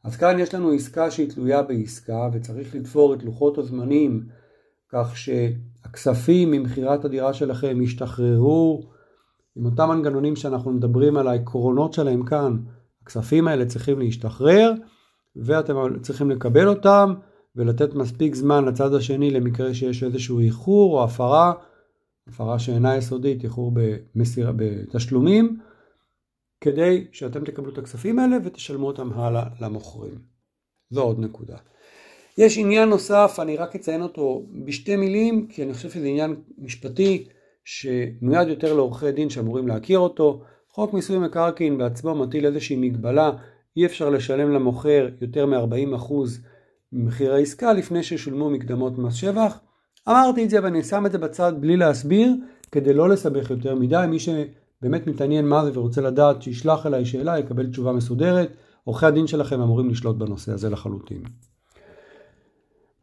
אז 0.04 0.16
כאן 0.16 0.38
יש 0.38 0.54
לנו 0.54 0.70
עסקה 0.70 1.10
שהיא 1.10 1.30
תלויה 1.30 1.62
בעסקה 1.62 2.28
וצריך 2.32 2.74
לתפור 2.74 3.14
את 3.14 3.22
לוחות 3.22 3.58
הזמנים 3.58 4.26
כך 4.88 5.16
שהכספים 5.16 6.50
ממכירת 6.50 7.04
הדירה 7.04 7.34
שלכם 7.34 7.82
ישתחררו 7.82 8.82
עם 9.56 9.66
אותם 9.66 9.88
מנגנונים 9.88 10.36
שאנחנו 10.36 10.72
מדברים 10.72 11.16
על 11.16 11.28
העקרונות 11.28 11.92
שלהם 11.92 12.24
כאן. 12.24 12.56
הכספים 13.02 13.48
האלה 13.48 13.66
צריכים 13.66 13.98
להשתחרר 13.98 14.72
ואתם 15.36 15.74
צריכים 16.02 16.30
לקבל 16.30 16.68
אותם 16.68 17.14
ולתת 17.56 17.94
מספיק 17.94 18.34
זמן 18.34 18.64
לצד 18.64 18.94
השני 18.94 19.30
למקרה 19.30 19.74
שיש 19.74 20.02
איזשהו 20.02 20.40
איחור 20.40 20.98
או 20.98 21.04
הפרה, 21.04 21.52
הפרה 22.28 22.58
שאינה 22.58 22.96
יסודית, 22.96 23.44
איחור 23.44 23.72
במסיר, 23.74 24.52
בתשלומים, 24.56 25.58
כדי 26.60 27.06
שאתם 27.12 27.44
תקבלו 27.44 27.72
את 27.72 27.78
הכספים 27.78 28.18
האלה 28.18 28.36
ותשלמו 28.44 28.86
אותם 28.86 29.12
הלאה 29.12 29.44
למוכרים. 29.60 30.18
זו 30.90 31.02
עוד 31.02 31.20
נקודה. 31.20 31.56
יש 32.38 32.58
עניין 32.58 32.88
נוסף, 32.88 33.36
אני 33.42 33.56
רק 33.56 33.74
אציין 33.74 34.02
אותו 34.02 34.46
בשתי 34.64 34.96
מילים, 34.96 35.46
כי 35.48 35.62
אני 35.62 35.74
חושב 35.74 35.90
שזה 35.90 36.06
עניין 36.06 36.36
משפטי 36.58 37.28
שמיועד 37.64 38.48
יותר 38.48 38.74
לעורכי 38.74 39.12
דין 39.12 39.30
שאמורים 39.30 39.68
להכיר 39.68 39.98
אותו. 39.98 40.42
חוק 40.68 40.92
מיסוי 40.92 41.18
מקרקעין 41.18 41.78
בעצמו 41.78 42.14
מטיל 42.14 42.46
איזושהי 42.46 42.76
מגבלה, 42.76 43.30
אי 43.76 43.86
אפשר 43.86 44.10
לשלם 44.10 44.50
למוכר 44.50 45.08
יותר 45.20 45.46
מ-40% 45.46 46.12
ממחיר 46.92 47.34
העסקה 47.34 47.72
לפני 47.72 48.02
ששולמו 48.02 48.50
מקדמות 48.50 48.98
מס 48.98 49.14
שבח. 49.14 49.60
אמרתי 50.08 50.44
את 50.44 50.50
זה 50.50 50.62
ואני 50.62 50.82
שם 50.82 51.06
את 51.06 51.12
זה 51.12 51.18
בצד 51.18 51.52
בלי 51.60 51.76
להסביר, 51.76 52.34
כדי 52.72 52.94
לא 52.94 53.08
לסבך 53.08 53.50
יותר 53.50 53.74
מדי. 53.74 54.04
מי 54.08 54.18
שבאמת 54.18 55.06
מתעניין 55.06 55.48
מה 55.48 55.64
זה 55.64 55.78
ורוצה 55.78 56.00
לדעת, 56.00 56.42
שישלח 56.42 56.86
אליי 56.86 57.04
שאלה, 57.04 57.38
יקבל 57.38 57.66
תשובה 57.66 57.92
מסודרת. 57.92 58.48
עורכי 58.84 59.06
הדין 59.06 59.26
שלכם 59.26 59.60
אמורים 59.60 59.90
לשלוט 59.90 60.16
בנושא 60.16 60.52
הזה 60.52 60.70
לחלוטין. 60.70 61.22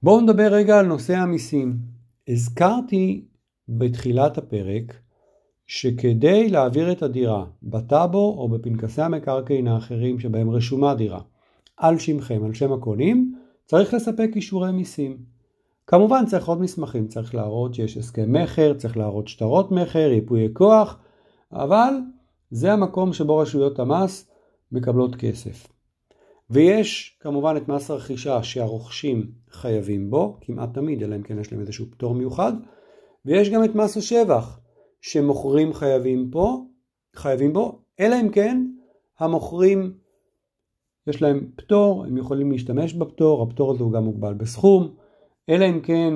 בואו 0.03 0.21
נדבר 0.21 0.47
רגע 0.53 0.79
על 0.79 0.85
נושא 0.85 1.15
המיסים. 1.15 1.77
הזכרתי 2.27 3.25
בתחילת 3.69 4.37
הפרק 4.37 4.93
שכדי 5.67 6.49
להעביר 6.49 6.91
את 6.91 7.03
הדירה 7.03 7.45
בטאבו 7.63 8.35
או 8.37 8.49
בפנקסי 8.49 9.01
המקרקעין 9.01 9.67
האחרים 9.67 10.19
שבהם 10.19 10.49
רשומה 10.49 10.95
דירה 10.95 11.21
על 11.77 11.97
שמכם, 11.97 12.43
על 12.45 12.53
שם 12.53 12.73
הקונים, 12.73 13.35
צריך 13.65 13.93
לספק 13.93 14.29
אישורי 14.35 14.71
מיסים. 14.71 15.32
כמובן 15.87 16.25
צריך 16.25 16.47
עוד 16.47 16.61
מסמכים, 16.61 17.07
צריך 17.07 17.35
להראות 17.35 17.73
שיש 17.73 17.97
הסכם 17.97 18.33
מכר, 18.33 18.73
צריך 18.73 18.97
להראות 18.97 19.27
שטרות 19.27 19.71
מכר, 19.71 20.11
ייפויי 20.11 20.49
כוח, 20.53 20.99
אבל 21.51 21.93
זה 22.51 22.73
המקום 22.73 23.13
שבו 23.13 23.37
רשויות 23.37 23.79
המס 23.79 24.31
מקבלות 24.71 25.15
כסף. 25.15 25.67
ויש 26.49 27.17
כמובן 27.19 27.57
את 27.57 27.67
מס 27.67 27.91
הרכישה 27.91 28.43
שהרוכשים 28.43 29.31
חייבים 29.51 30.09
בו, 30.09 30.37
כמעט 30.41 30.73
תמיד, 30.73 31.03
אלא 31.03 31.15
אם 31.15 31.23
כן 31.23 31.39
יש 31.39 31.51
להם 31.51 31.61
איזשהו 31.61 31.85
פטור 31.91 32.13
מיוחד, 32.15 32.53
ויש 33.25 33.49
גם 33.49 33.63
את 33.63 33.75
מס 33.75 33.97
השבח 33.97 34.59
שמוכרים 35.01 35.73
חייבים 35.73 36.29
פה, 36.31 36.65
חייבים 37.15 37.53
בו, 37.53 37.79
אלא 37.99 38.15
אם 38.21 38.29
כן 38.29 38.67
המוכרים 39.19 39.93
יש 41.07 41.21
להם 41.21 41.47
פטור, 41.55 42.05
הם 42.05 42.17
יכולים 42.17 42.51
להשתמש 42.51 42.93
בפטור, 42.93 43.43
הפטור 43.43 43.71
הזה 43.71 43.83
הוא 43.83 43.93
גם 43.93 44.03
מוגבל 44.03 44.33
בסכום, 44.33 44.95
אלא 45.49 45.65
אם 45.65 45.79
כן 45.81 46.13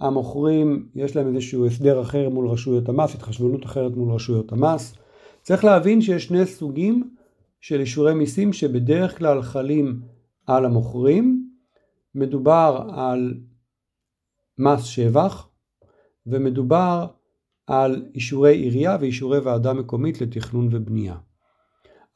המוכרים 0.00 0.88
יש 0.94 1.16
להם 1.16 1.34
איזשהו 1.34 1.66
הסדר 1.66 2.00
אחר 2.00 2.28
מול 2.28 2.48
רשויות 2.48 2.88
המס, 2.88 3.14
התחשבנות 3.14 3.64
אחרת 3.64 3.92
מול 3.92 4.14
רשויות 4.14 4.52
המס. 4.52 4.94
צריך 5.42 5.64
להבין 5.64 6.00
שיש 6.00 6.24
שני 6.24 6.46
סוגים 6.46 7.14
של 7.60 7.80
אישורי 7.80 8.14
מיסים 8.14 8.52
שבדרך 8.52 9.18
כלל 9.18 9.42
חלים 9.42 10.00
על 10.46 10.64
המוכרים. 10.64 11.48
מדובר 12.14 12.88
על 12.96 13.34
מס 14.58 14.84
שבח 14.84 15.48
ומדובר 16.26 17.06
על 17.66 18.06
אישורי 18.14 18.56
עירייה 18.56 18.96
ואישורי 19.00 19.38
ועדה 19.38 19.72
מקומית 19.72 20.20
לתכנון 20.20 20.68
ובנייה. 20.72 21.16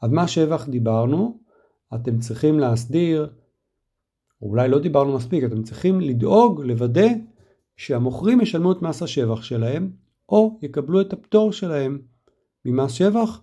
אז 0.03 0.11
מה 0.11 0.29
שבח 0.29 0.69
דיברנו, 0.69 1.41
אתם 1.95 2.19
צריכים 2.19 2.59
להסדיר, 2.59 3.33
או 4.43 4.49
אולי 4.49 4.69
לא 4.69 4.79
דיברנו 4.79 5.17
מספיק, 5.17 5.45
אתם 5.45 5.63
צריכים 5.63 6.01
לדאוג, 6.01 6.61
לוודא 6.65 7.09
שהמוכרים 7.77 8.41
ישלמו 8.41 8.73
את 8.73 8.83
מס 8.83 9.03
השבח 9.03 9.43
שלהם, 9.43 9.91
או 10.29 10.59
יקבלו 10.63 11.01
את 11.01 11.13
הפטור 11.13 11.53
שלהם 11.53 11.99
ממס 12.65 12.93
שבח, 12.93 13.43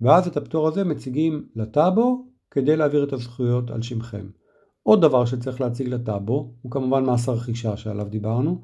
ואז 0.00 0.26
את 0.26 0.36
הפטור 0.36 0.68
הזה 0.68 0.84
מציגים 0.84 1.46
לטאבו 1.56 2.26
כדי 2.50 2.76
להעביר 2.76 3.04
את 3.04 3.12
הזכויות 3.12 3.70
על 3.70 3.82
שמכם. 3.82 4.26
עוד 4.82 5.02
דבר 5.02 5.24
שצריך 5.24 5.60
להציג 5.60 5.88
לטאבו 5.88 6.54
הוא 6.62 6.72
כמובן 6.72 7.04
מס 7.04 7.28
הרכישה 7.28 7.76
שעליו 7.76 8.06
דיברנו, 8.06 8.62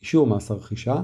אישור 0.00 0.26
מס 0.26 0.50
הרכישה, 0.50 1.02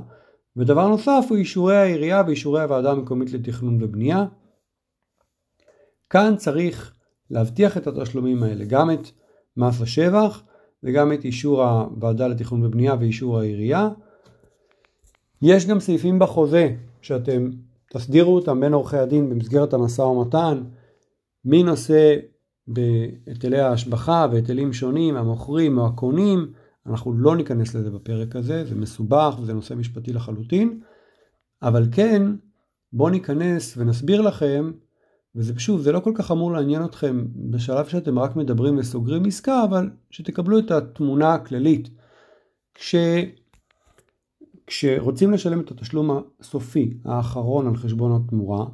ודבר 0.57 0.89
נוסף 0.89 1.27
הוא 1.29 1.37
אישורי 1.37 1.77
העירייה 1.77 2.23
ואישורי 2.27 2.63
הוועדה 2.63 2.93
המקומית 2.93 3.33
לתכנון 3.33 3.83
ובנייה. 3.83 4.27
כאן 6.11 6.35
צריך 6.37 6.95
להבטיח 7.31 7.77
את 7.77 7.87
התשלומים 7.87 8.43
האלה, 8.43 8.65
גם 8.65 8.91
את 8.91 9.09
מס 9.57 9.81
השבח 9.81 10.43
וגם 10.83 11.13
את 11.13 11.25
אישור 11.25 11.65
הוועדה 11.65 12.29
לתכנון 12.29 12.65
ובנייה 12.65 12.95
ואישור 13.01 13.39
העירייה. 13.39 13.89
יש 15.43 15.67
גם 15.67 15.81
סעיפים 15.81 16.19
בחוזה 16.19 16.77
שאתם 17.03 17.51
תסדירו 17.93 18.35
אותם 18.35 18.61
בין 18.61 18.73
עורכי 18.73 18.97
הדין 18.97 19.31
במסגרת 19.31 19.75
המשא 19.75 20.03
ומתן, 20.03 20.63
מי 21.45 21.63
נושא 21.63 22.17
בהיטלי 22.69 23.61
ההשבחה 23.61 24.27
והיטלים 24.33 24.73
שונים, 24.73 25.17
המוכרים 25.17 25.79
או 25.79 25.87
הקונים, 25.87 26.53
אנחנו 26.87 27.13
לא 27.13 27.37
ניכנס 27.37 27.75
לזה 27.75 27.91
בפרק 27.91 28.37
הזה, 28.37 28.65
זה 28.65 28.75
מסובך 28.75 29.37
וזה 29.43 29.55
נושא 29.55 29.75
משפטי 29.75 30.13
לחלוטין, 30.13 30.81
אבל 31.63 31.89
כן, 31.93 32.23
בואו 32.93 33.11
ניכנס 33.11 33.75
ונסביר 33.77 34.21
לכם, 34.21 34.73
וזה 35.37 35.53
שוב, 35.59 35.81
זה 35.81 35.93
לא 35.93 36.01
כל 36.01 36.13
כך 36.15 36.31
אמור 36.31 36.53
לעניין 36.53 36.85
אתכם 36.85 37.25
בשלב 37.37 37.87
שאתם 37.87 38.19
רק 38.19 38.37
מדברים 38.37 38.79
וסוגרים 38.79 39.25
עסקה, 39.25 39.65
אבל 39.65 39.91
שתקבלו 40.11 40.59
את 40.59 40.71
התמונה 40.71 41.35
הכללית. 41.35 41.91
כש... 42.75 42.95
כשרוצים 44.67 45.33
לשלם 45.33 45.61
את 45.61 45.71
התשלום 45.71 46.23
הסופי 46.41 46.91
האחרון 47.05 47.67
על 47.67 47.77
חשבון 47.77 48.23
התמורה, 48.23 48.67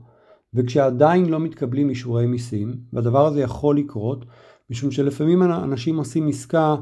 וכשעדיין 0.55 1.29
לא 1.29 1.41
מתקבלים 1.41 1.89
אישורי 1.89 2.27
מיסים, 2.27 2.77
והדבר 2.93 3.27
הזה 3.27 3.41
יכול 3.41 3.79
לקרות, 3.79 4.25
משום 4.71 4.91
שלפעמים 4.91 5.43
אנשים 5.43 5.97
עושים 5.97 6.29
עסקה 6.29 6.77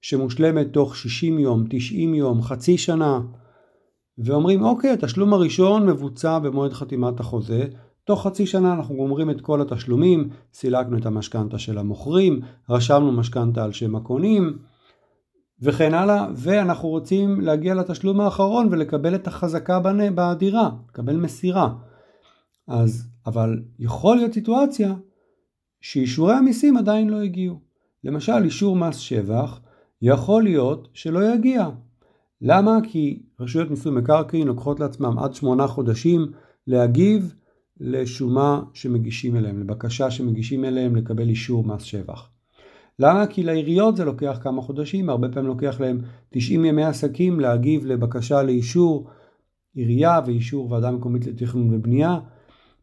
שמושלמת 0.00 0.72
תוך 0.72 0.96
60 0.96 1.38
יום, 1.38 1.64
90 1.70 2.14
יום, 2.14 2.42
חצי 2.42 2.78
שנה, 2.78 3.20
ואומרים 4.18 4.62
אוקיי, 4.62 4.90
התשלום 4.90 5.32
הראשון 5.32 5.86
מבוצע 5.86 6.38
במועד 6.38 6.72
חתימת 6.72 7.20
החוזה, 7.20 7.66
תוך 8.04 8.26
חצי 8.26 8.46
שנה 8.46 8.72
אנחנו 8.72 8.94
גומרים 8.94 9.30
את 9.30 9.40
כל 9.40 9.60
התשלומים, 9.60 10.28
סילקנו 10.52 10.98
את 10.98 11.06
המשכנתה 11.06 11.58
של 11.58 11.78
המוכרים, 11.78 12.40
רשמנו 12.70 13.12
משכנתה 13.12 13.64
על 13.64 13.72
שם 13.72 13.96
הקונים, 13.96 14.58
וכן 15.62 15.94
הלאה, 15.94 16.26
ואנחנו 16.34 16.88
רוצים 16.88 17.40
להגיע 17.40 17.74
לתשלום 17.74 18.20
האחרון 18.20 18.68
ולקבל 18.70 19.14
את 19.14 19.26
החזקה 19.26 19.80
בדירה, 20.14 20.70
לקבל 20.88 21.16
מסירה. 21.16 21.74
אז, 22.68 23.08
אבל 23.26 23.62
יכול 23.78 24.16
להיות 24.16 24.32
סיטואציה 24.32 24.94
שאישורי 25.80 26.34
המיסים 26.34 26.76
עדיין 26.76 27.10
לא 27.10 27.20
הגיעו. 27.20 27.60
למשל, 28.04 28.44
אישור 28.44 28.76
מס 28.76 28.96
שבח 28.96 29.60
יכול 30.02 30.42
להיות 30.42 30.88
שלא 30.92 31.34
יגיע. 31.34 31.68
למה? 32.40 32.78
כי 32.82 33.22
רשויות 33.40 33.70
מיסוי 33.70 33.92
מקרקעין 33.92 34.46
לוקחות 34.48 34.80
לעצמם 34.80 35.18
עד 35.18 35.34
שמונה 35.34 35.66
חודשים 35.66 36.32
להגיב 36.66 37.34
לשומה 37.86 38.62
שמגישים 38.72 39.36
אליהם, 39.36 39.60
לבקשה 39.60 40.10
שמגישים 40.10 40.64
אליהם 40.64 40.96
לקבל 40.96 41.28
אישור 41.28 41.64
מס 41.64 41.82
שבח. 41.82 42.28
למה? 42.98 43.26
כי 43.26 43.42
לעיריות 43.42 43.96
זה 43.96 44.04
לוקח 44.04 44.38
כמה 44.42 44.62
חודשים, 44.62 45.10
הרבה 45.10 45.28
פעמים 45.28 45.48
לוקח 45.48 45.80
להם 45.80 46.00
90 46.30 46.64
ימי 46.64 46.84
עסקים 46.84 47.40
להגיב 47.40 47.86
לבקשה 47.86 48.42
לאישור 48.42 49.08
עירייה 49.74 50.20
ואישור 50.26 50.72
ועדה 50.72 50.90
מקומית 50.90 51.26
לתכנון 51.26 51.74
ובנייה. 51.74 52.18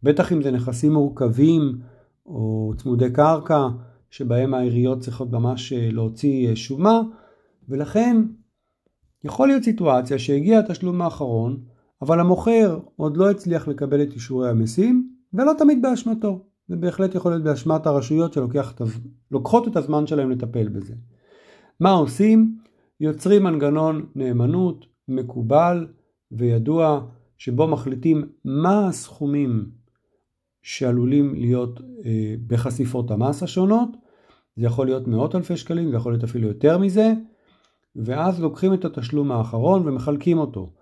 בטח 0.03 0.31
אם 0.34 0.41
זה 0.41 0.51
נכסים 0.51 0.93
מורכבים 0.93 1.77
או 2.25 2.74
צמודי 2.77 3.12
קרקע, 3.12 3.67
שבהם 4.10 4.53
העיריות 4.53 5.00
צריכות 5.00 5.31
ממש 5.31 5.74
אה, 5.74 5.89
להוציא 5.91 6.50
אה, 6.50 6.55
שומה, 6.55 7.01
ולכן 7.70 8.17
יכול 9.24 9.48
להיות 9.48 9.63
סיטואציה 9.63 10.20
שהגיע 10.20 10.60
התשלום 10.60 11.01
האחרון, 11.01 11.63
אבל 12.01 12.20
המוכר 12.20 12.79
עוד 12.96 13.17
לא 13.17 13.31
הצליח 13.31 13.67
לקבל 13.67 14.03
את 14.03 14.13
אישורי 14.13 14.50
המסים, 14.50 15.10
ולא 15.34 15.51
תמיד 15.58 15.81
באשמתו. 15.81 16.46
זה 16.67 16.75
בהחלט 16.75 17.15
יכול 17.15 17.31
להיות 17.31 17.43
באשמת 17.43 17.88
הרשויות 17.88 18.34
שלוקחות 18.34 19.67
את 19.67 19.75
הזמן 19.75 20.08
שלהם 20.08 20.31
לטפל 20.31 20.67
בזה. 20.67 20.93
מה 21.79 21.91
עושים? 21.91 22.58
יוצרים 23.00 23.43
מנגנון 23.43 24.05
נאמנות 24.15 24.86
מקובל 25.08 25.88
וידוע 26.31 27.01
שבו 27.38 27.67
מחליטים 27.67 28.24
מה 28.46 28.88
הסכומים 28.88 29.70
שעלולים 30.62 31.36
להיות 31.36 31.79
אה, 32.05 32.36
בחשיפות 32.48 33.12
המס 33.12 33.43
השונות. 33.43 33.89
זה 34.55 34.65
יכול 34.65 34.86
להיות 34.86 35.08
מאות 35.08 35.36
אלפי 35.36 35.58
שקלים, 35.58 35.89
זה 35.89 35.96
יכול 35.96 36.12
להיות 36.12 36.24
אפילו 36.24 36.48
יותר 36.48 36.77
מזה, 36.77 37.13
ואז 37.96 38.41
לוקחים 38.41 38.74
את 38.74 38.86
התשלום 38.86 39.31
האחרון 39.31 39.88
ומחלקים 39.88 40.38
אותו. 40.38 40.74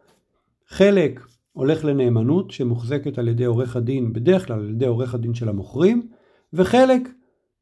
חלק 0.69 1.19
הולך 1.51 1.85
לנאמנות 1.85 2.51
שמוחזקת 2.51 3.17
על 3.17 3.27
ידי 3.27 3.45
עורך 3.45 3.75
הדין, 3.75 4.13
בדרך 4.13 4.47
כלל 4.47 4.59
על 4.59 4.69
ידי 4.69 4.85
עורך 4.85 5.13
הדין 5.15 5.33
של 5.33 5.49
המוכרים, 5.49 6.07
וחלק 6.53 7.09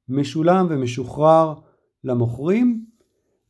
משולם 0.09 0.67
ומשוחרר 0.69 1.53
למוכרים, 2.03 2.85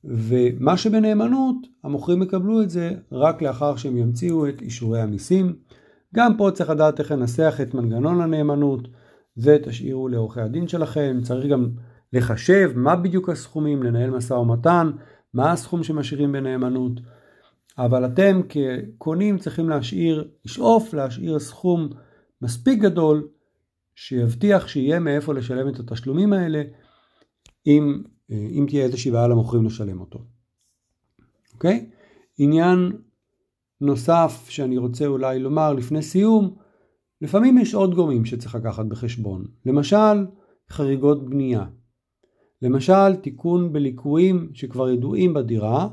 ומה 0.03 0.77
שבנאמנות, 0.77 1.55
המוכרים 1.83 2.21
יקבלו 2.21 2.61
את 2.61 2.69
זה 2.69 2.91
רק 3.11 3.41
לאחר 3.41 3.75
שהם 3.75 3.97
ימציאו 3.97 4.49
את 4.49 4.61
אישורי 4.61 5.01
המיסים. 5.01 5.55
גם 6.15 6.37
פה 6.37 6.49
צריך 6.53 6.69
לדעת 6.69 6.99
איך 6.99 7.11
לנסח 7.11 7.57
את 7.61 7.73
מנגנון 7.73 8.21
הנאמנות, 8.21 8.87
זה 9.35 9.57
תשאירו 9.63 10.07
לעורכי 10.07 10.41
הדין 10.41 10.67
שלכם, 10.67 11.19
צריך 11.23 11.45
גם 11.45 11.69
לחשב 12.13 12.71
מה 12.75 12.95
בדיוק 12.95 13.29
הסכומים, 13.29 13.83
לנהל 13.83 14.09
משא 14.09 14.33
ומתן, 14.33 14.91
מה 15.33 15.51
הסכום 15.51 15.83
שמשאירים 15.83 16.31
בנאמנות. 16.31 17.01
אבל 17.77 18.05
אתם 18.05 18.41
כקונים 18.49 19.37
צריכים 19.37 19.69
להשאיר, 19.69 20.29
לשאוף 20.45 20.93
להשאיר 20.93 21.39
סכום 21.39 21.89
מספיק 22.41 22.79
גדול 22.79 23.27
שיבטיח 23.95 24.67
שיהיה 24.67 24.99
מאיפה 24.99 25.33
לשלם 25.33 25.69
את 25.69 25.79
התשלומים 25.79 26.33
האלה 26.33 26.63
אם, 27.67 28.03
אם 28.29 28.65
תהיה 28.67 28.85
איזושהי 28.85 29.11
בעיה 29.11 29.27
למוכרים 29.27 29.65
לשלם 29.65 29.99
אותו. 29.99 30.19
אוקיי? 31.53 31.89
עניין 32.37 32.91
נוסף 33.81 34.45
שאני 34.49 34.77
רוצה 34.77 35.05
אולי 35.05 35.39
לומר 35.39 35.73
לפני 35.73 36.01
סיום, 36.01 36.55
לפעמים 37.21 37.57
יש 37.57 37.73
עוד 37.73 37.95
גורמים 37.95 38.25
שצריך 38.25 38.55
לקחת 38.55 38.85
בחשבון. 38.85 39.45
למשל, 39.65 40.25
חריגות 40.69 41.29
בנייה. 41.29 41.65
למשל, 42.61 43.15
תיקון 43.15 43.73
בליקויים 43.73 44.49
שכבר 44.53 44.89
ידועים 44.89 45.33
בדירה, 45.33 45.87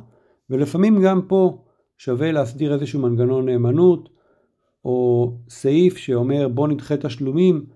ולפעמים 0.50 1.02
גם 1.02 1.22
פה 1.28 1.63
שווה 1.98 2.32
להסדיר 2.32 2.74
איזשהו 2.74 3.00
מנגנון 3.00 3.46
נאמנות, 3.46 4.08
או 4.84 5.30
סעיף 5.48 5.96
שאומר 5.96 6.48
בוא 6.48 6.68
נדחה 6.68 6.96
תשלומים 6.96 7.66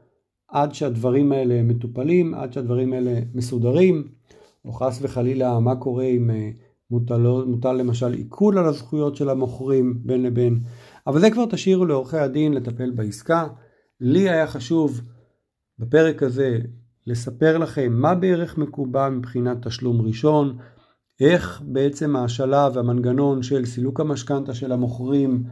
עד 0.48 0.74
שהדברים 0.74 1.32
האלה 1.32 1.62
מטופלים, 1.62 2.34
עד 2.34 2.52
שהדברים 2.52 2.92
האלה 2.92 3.20
מסודרים, 3.34 4.08
או 4.64 4.72
חס 4.72 4.98
וחלילה 5.02 5.60
מה 5.60 5.76
קורה 5.76 6.04
אם 6.04 6.30
אה, 6.30 6.50
מוטל, 6.90 7.26
מוטל 7.46 7.72
למשל 7.72 8.12
עיכול 8.12 8.58
על 8.58 8.66
הזכויות 8.66 9.16
של 9.16 9.28
המוכרים 9.28 9.98
בין 10.02 10.22
לבין, 10.22 10.60
אבל 11.06 11.20
זה 11.20 11.30
כבר 11.30 11.46
תשאירו 11.46 11.86
לעורכי 11.86 12.16
הדין 12.16 12.54
לטפל 12.54 12.90
בעסקה. 12.90 13.46
לי 14.00 14.30
היה 14.30 14.46
חשוב 14.46 15.00
בפרק 15.78 16.22
הזה 16.22 16.58
לספר 17.06 17.58
לכם 17.58 17.92
מה 17.92 18.14
בערך 18.14 18.58
מקובל 18.58 19.08
מבחינת 19.08 19.66
תשלום 19.66 20.00
ראשון, 20.02 20.58
איך 21.20 21.62
בעצם 21.64 22.16
השלב 22.16 22.72
והמנגנון 22.74 23.42
של 23.42 23.64
סילוק 23.64 24.00
המשכנתה 24.00 24.54
של 24.54 24.72
המוכרים, 24.72 25.44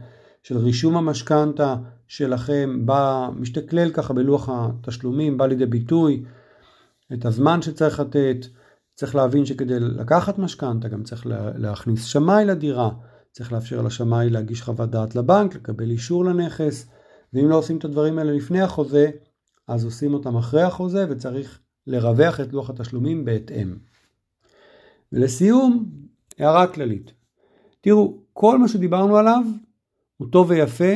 של 0.43 0.57
רישום 0.57 0.97
המשכנתה 0.97 1.75
שלכם, 2.07 2.85
בא, 2.85 3.29
משתכלל 3.35 3.91
ככה 3.91 4.13
בלוח 4.13 4.49
התשלומים, 4.51 5.37
בא 5.37 5.45
לידי 5.45 5.65
ביטוי, 5.65 6.23
את 7.13 7.25
הזמן 7.25 7.61
שצריך 7.61 7.99
לתת, 7.99 8.37
צריך 8.95 9.15
להבין 9.15 9.45
שכדי 9.45 9.79
לקחת 9.79 10.39
משכנתה 10.39 10.87
גם 10.87 11.03
צריך 11.03 11.27
להכניס 11.55 12.03
שמאי 12.03 12.45
לדירה, 12.45 12.89
צריך 13.31 13.53
לאפשר 13.53 13.81
לשמאי 13.81 14.29
להגיש 14.29 14.61
חוות 14.61 14.89
דעת 14.89 15.15
לבנק, 15.15 15.55
לקבל 15.55 15.89
אישור 15.89 16.25
לנכס, 16.25 16.87
ואם 17.33 17.49
לא 17.49 17.55
עושים 17.57 17.77
את 17.77 17.85
הדברים 17.85 18.19
האלה 18.19 18.31
לפני 18.31 18.61
החוזה, 18.61 19.09
אז 19.67 19.85
עושים 19.85 20.13
אותם 20.13 20.37
אחרי 20.37 20.61
החוזה 20.61 21.05
וצריך 21.09 21.59
לרווח 21.87 22.39
את 22.39 22.53
לוח 22.53 22.69
התשלומים 22.69 23.25
בהתאם. 23.25 23.77
ולסיום, 25.13 25.85
הערה 26.39 26.67
כללית. 26.67 27.13
תראו, 27.81 28.17
כל 28.33 28.57
מה 28.59 28.67
שדיברנו 28.67 29.17
עליו 29.17 29.43
הוא 30.17 30.27
טוב 30.31 30.49
ויפה, 30.49 30.93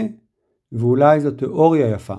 ואולי 0.72 1.20
זו 1.20 1.32
תיאוריה 1.32 1.90
יפה. 1.90 2.16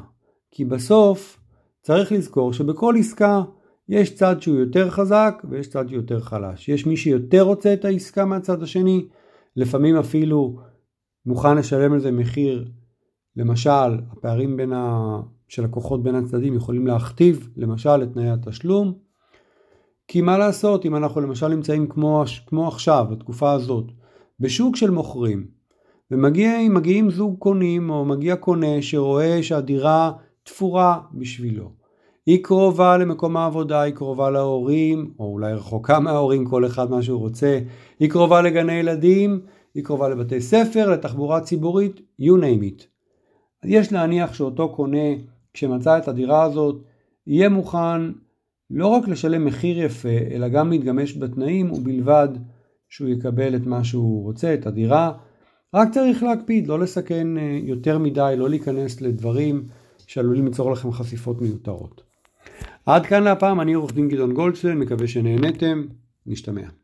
כי 0.50 0.64
בסוף 0.64 1.40
צריך 1.82 2.12
לזכור 2.12 2.52
שבכל 2.52 2.94
עסקה 2.98 3.42
יש 3.88 4.14
צד 4.14 4.42
שהוא 4.42 4.56
יותר 4.56 4.90
חזק 4.90 5.42
ויש 5.50 5.68
צד 5.68 5.84
יותר 5.88 6.20
חלש. 6.20 6.68
יש 6.68 6.86
מי 6.86 6.96
שיותר 6.96 7.42
רוצה 7.42 7.74
את 7.74 7.84
העסקה 7.84 8.24
מהצד 8.24 8.62
השני, 8.62 9.06
לפעמים 9.56 9.96
אפילו 9.96 10.60
מוכן 11.26 11.56
לשלם 11.56 11.92
על 11.92 12.00
זה 12.00 12.12
מחיר. 12.12 12.68
למשל, 13.36 14.00
הפערים 14.10 14.56
בין 14.56 14.72
ה... 14.72 15.20
של 15.48 15.64
הכוחות 15.64 16.02
בין 16.02 16.14
הצדדים 16.14 16.54
יכולים 16.54 16.86
להכתיב 16.86 17.48
למשל 17.56 18.02
את 18.02 18.12
תנאי 18.12 18.30
התשלום. 18.30 18.94
כי 20.08 20.20
מה 20.20 20.38
לעשות 20.38 20.86
אם 20.86 20.96
אנחנו 20.96 21.20
למשל 21.20 21.48
נמצאים 21.48 21.86
כמו, 21.86 22.24
כמו 22.46 22.68
עכשיו, 22.68 23.06
בתקופה 23.10 23.52
הזאת, 23.52 23.84
בשוק 24.40 24.76
של 24.76 24.90
מוכרים, 24.90 25.46
ומגיעים 26.10 27.10
זוג 27.10 27.38
קונים 27.38 27.90
או 27.90 28.04
מגיע 28.04 28.36
קונה 28.36 28.82
שרואה 28.82 29.42
שהדירה 29.42 30.12
תפורה 30.42 31.00
בשבילו. 31.12 31.70
היא 32.26 32.44
קרובה 32.44 32.98
למקום 32.98 33.36
העבודה, 33.36 33.80
היא 33.80 33.94
קרובה 33.94 34.30
להורים, 34.30 35.14
או 35.18 35.24
אולי 35.24 35.52
רחוקה 35.52 36.00
מההורים, 36.00 36.44
כל 36.44 36.66
אחד 36.66 36.90
מה 36.90 37.02
שהוא 37.02 37.20
רוצה, 37.20 37.60
היא 38.00 38.10
קרובה 38.10 38.42
לגני 38.42 38.72
ילדים, 38.72 39.40
היא 39.74 39.84
קרובה 39.84 40.08
לבתי 40.08 40.40
ספר, 40.40 40.90
לתחבורה 40.90 41.40
ציבורית, 41.40 42.00
you 42.20 42.32
name 42.40 42.62
it. 42.62 42.84
יש 43.64 43.92
להניח 43.92 44.34
שאותו 44.34 44.68
קונה, 44.74 45.08
כשמצא 45.54 45.98
את 45.98 46.08
הדירה 46.08 46.42
הזאת, 46.42 46.82
יהיה 47.26 47.48
מוכן 47.48 48.12
לא 48.72 48.86
רק 48.86 49.08
לשלם 49.08 49.44
מחיר 49.44 49.82
יפה, 49.82 50.08
אלא 50.30 50.48
גם 50.48 50.70
להתגמש 50.70 51.16
בתנאים 51.16 51.72
ובלבד 51.72 52.28
שהוא 52.88 53.08
יקבל 53.08 53.56
את 53.56 53.66
מה 53.66 53.84
שהוא 53.84 54.22
רוצה, 54.22 54.54
את 54.54 54.66
הדירה. 54.66 55.12
רק 55.74 55.92
צריך 55.92 56.22
להקפיד, 56.22 56.66
לא 56.66 56.78
לסכן 56.80 57.38
אה, 57.38 57.58
יותר 57.62 57.98
מדי, 57.98 58.34
לא 58.38 58.50
להיכנס 58.50 59.00
לדברים 59.00 59.68
שעלולים 60.06 60.46
ליצור 60.46 60.72
לכם 60.72 60.92
חשיפות 60.92 61.40
מיותרות. 61.40 62.02
עד 62.86 63.06
כאן 63.06 63.22
להפעם, 63.22 63.60
אני 63.60 63.72
עורך 63.72 63.94
דין 63.94 64.08
גדעון 64.08 64.32
גולדשטיין, 64.34 64.78
מקווה 64.78 65.06
שנהנתם, 65.08 65.84
נשתמע. 66.26 66.81